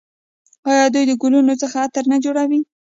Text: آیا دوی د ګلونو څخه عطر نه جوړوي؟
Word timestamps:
آیا 0.69 0.85
دوی 0.93 1.03
د 1.07 1.11
ګلونو 1.21 1.53
څخه 1.61 1.75
عطر 1.85 2.03
نه 2.11 2.17
جوړوي؟ 2.23 2.59